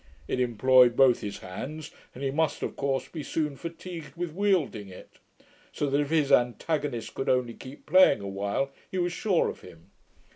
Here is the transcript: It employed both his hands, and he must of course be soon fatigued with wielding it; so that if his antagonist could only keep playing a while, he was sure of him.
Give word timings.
It 0.27 0.39
employed 0.39 0.95
both 0.95 1.21
his 1.21 1.37
hands, 1.45 1.91
and 2.15 2.23
he 2.23 2.31
must 2.31 2.63
of 2.63 2.75
course 2.75 3.07
be 3.07 3.21
soon 3.21 3.55
fatigued 3.55 4.15
with 4.15 4.33
wielding 4.33 4.87
it; 4.89 5.19
so 5.71 5.91
that 5.91 6.01
if 6.01 6.09
his 6.09 6.31
antagonist 6.31 7.13
could 7.13 7.29
only 7.29 7.53
keep 7.53 7.85
playing 7.85 8.19
a 8.21 8.27
while, 8.27 8.71
he 8.89 8.97
was 8.97 9.13
sure 9.13 9.47
of 9.47 9.61
him. 9.61 9.91